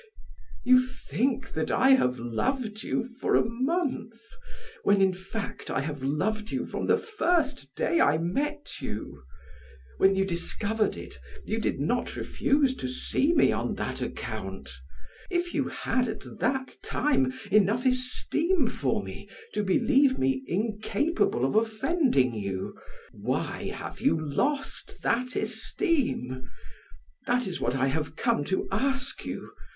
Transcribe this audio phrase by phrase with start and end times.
[0.63, 4.19] You think that I have loved you for a month,
[4.81, 9.21] when in fact I have loved you from the first day I met you.
[9.99, 14.71] When you discovered it, you did not refuse to see me on that account.
[15.29, 21.53] If you had at that time enough esteem for me to believe me incapable of
[21.55, 22.75] offending you,
[23.11, 26.49] why have you lost that esteem?
[27.27, 29.51] That is what I have come to ask you.